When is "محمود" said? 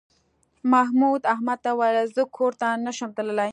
0.73-1.21